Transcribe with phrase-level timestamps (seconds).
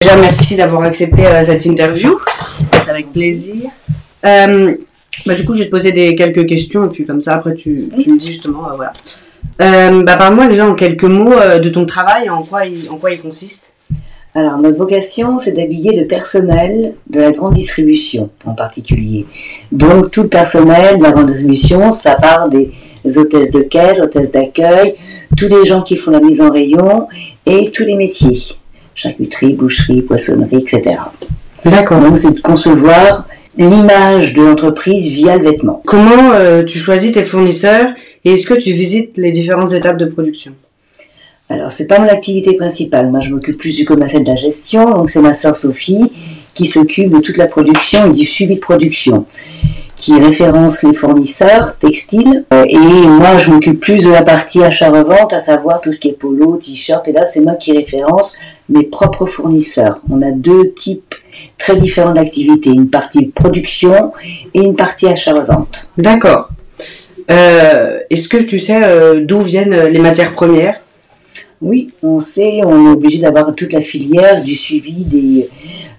[0.00, 2.20] Déjà, merci d'avoir accepté euh, cette interview.
[2.88, 3.64] Avec plaisir.
[4.24, 4.76] Euh,
[5.26, 7.90] bah, du coup, je vais te poser quelques questions et puis comme ça, après, tu,
[7.90, 8.92] me dis justement, euh, voilà.
[9.60, 13.10] Euh, bah, Parle-moi déjà en quelques mots de ton travail, en quoi il, en quoi
[13.10, 13.72] il consiste?
[14.36, 19.26] Alors, notre vocation, c'est d'habiller le personnel de la grande distribution en particulier.
[19.72, 22.70] Donc, tout le personnel de la grande distribution, ça part des
[23.16, 24.94] hôtesses de caisse, hôtesses d'accueil,
[25.36, 27.08] tous les gens qui font la mise en rayon
[27.44, 28.54] et tous les métiers.
[28.98, 30.96] Charcuterie, boucherie, poissonnerie, etc.
[31.64, 32.00] D'accord.
[32.00, 35.80] Donc, c'est de concevoir l'image de l'entreprise via le vêtement.
[35.86, 37.90] Comment euh, tu choisis tes fournisseurs
[38.24, 40.52] et est-ce que tu visites les différentes étapes de production?
[41.48, 43.08] Alors, c'est pas mon activité principale.
[43.08, 44.84] Moi, je m'occupe plus du commerce et de la gestion.
[44.90, 46.10] Donc, c'est ma sœur Sophie
[46.54, 49.26] qui s'occupe de toute la production et du suivi de production,
[49.96, 52.44] qui référence les fournisseurs textiles.
[52.52, 56.08] Euh, Et moi, je m'occupe plus de la partie achat-revente, à savoir tout ce qui
[56.08, 57.06] est polo, t-shirt.
[57.06, 58.36] Et là, c'est moi qui référence
[58.68, 60.00] mes propres fournisseurs.
[60.10, 61.14] On a deux types
[61.56, 62.70] très différents d'activités.
[62.70, 64.12] Une partie production
[64.54, 65.90] et une partie achat-revente.
[65.96, 66.50] D'accord.
[67.30, 70.80] Euh, est-ce que tu sais euh, d'où viennent les matières premières?
[71.60, 75.48] Oui, on sait, on est obligé d'avoir toute la filière du suivi des,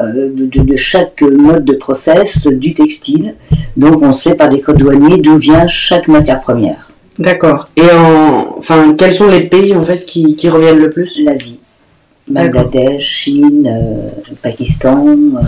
[0.00, 3.36] euh, de, chaque mode de process du textile.
[3.76, 6.90] Donc on sait par des codes douaniers d'où vient chaque matière première.
[7.20, 7.68] D'accord.
[7.76, 11.16] Et en, enfin, quels sont les pays en fait qui, qui reviennent le plus?
[11.22, 11.60] L'Asie.
[12.28, 15.06] Bangladesh, Chine, euh, Pakistan.
[15.06, 15.40] euh,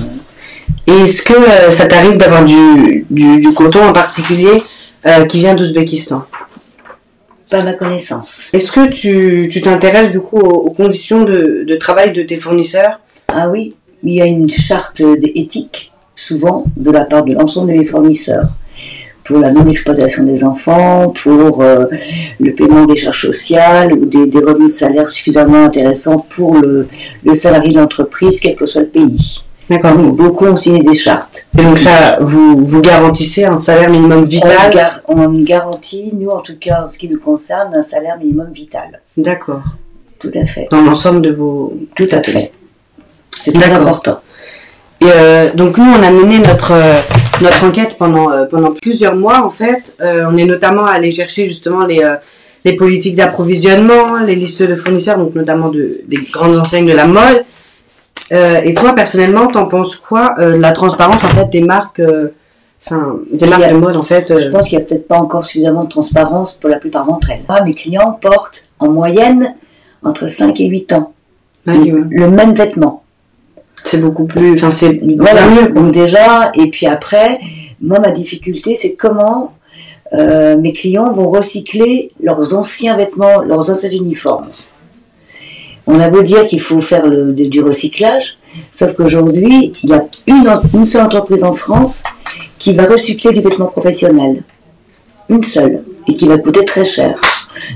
[0.87, 4.63] Et est-ce que euh, ça t'arrive d'avoir du, du, du coton en particulier
[5.29, 6.25] qui vient d'Ouzbékistan?
[7.49, 8.49] Pas ma connaissance.
[8.53, 12.37] Est-ce que tu tu t'intéresses du coup aux, aux conditions de, de travail de tes
[12.37, 12.99] fournisseurs?
[13.29, 17.79] Ah oui, il y a une charte éthique, souvent, de la part de l'ensemble de
[17.79, 18.49] mes fournisseurs,
[19.27, 21.87] pour la non-exploitation des enfants, pour euh,
[22.39, 26.89] le paiement des charges sociales ou des, des revenus de salaire suffisamment intéressants pour le,
[27.25, 29.43] le salarié de l'entreprise, quel que soit le pays.
[29.69, 29.95] D'accord.
[29.99, 31.47] Oui, beaucoup ont signé des chartes.
[31.59, 34.73] Et donc ça, vous, vous garantissez un salaire minimum On, vital?
[34.73, 38.51] gar- on garantit, nous en tout cas en ce qui nous concerne, un salaire minimum
[38.53, 39.01] vital.
[39.17, 39.63] D'accord.
[40.21, 40.69] Tout à fait.
[40.71, 41.75] Dans l'ensemble de vos...
[41.97, 42.53] Tout à fait.
[43.39, 44.21] C'est très important.
[45.01, 47.01] Et euh, donc nous, on a mené notre euh,
[47.41, 49.83] notre enquête pendant euh, pendant plusieurs mois en fait.
[50.01, 52.17] Euh, on est notamment allé chercher justement les euh,
[52.65, 57.07] les politiques d'approvisionnement, les listes de fournisseurs, donc notamment de, des grandes enseignes de la
[57.07, 57.45] mode.
[58.33, 62.01] Euh, et toi, personnellement, t'en penses quoi euh, de la transparence en fait des marques,
[62.01, 62.35] euh,
[62.85, 65.07] enfin des marques a- de mode en fait euh, Je pense qu'il n'y a peut-être
[65.07, 67.43] pas encore suffisamment de transparence pour la plupart d'entre elles.
[67.49, 69.55] Moi, mes clients portent en moyenne
[70.03, 71.13] entre 5 et 8 ans
[71.69, 73.03] ah oui, le même vêtement.
[73.87, 75.69] C'est beaucoup plus, enfin c'est Voilà, mieux.
[75.69, 77.39] donc déjà, et puis après,
[77.81, 79.53] moi, ma difficulté, c'est comment
[80.13, 84.49] euh, mes clients vont recycler leurs anciens vêtements, leurs anciens uniformes.
[85.87, 88.39] On a beau dire qu'il faut faire le- du du recyclage,
[88.73, 92.03] sauf qu'aujourd'hui, il y a une, une seule entreprise en France
[92.59, 94.43] qui va recycler du vêtement professionnel.
[95.29, 95.83] Une seule.
[96.09, 97.21] Et qui va coûter très cher.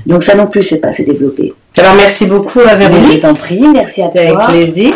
[0.05, 1.53] Donc ça non plus, c'est pas assez développé.
[1.77, 4.47] Alors merci beaucoup à Mais je Véronique, t'en prie, merci à c'était avec toi.
[4.47, 4.91] plaisir.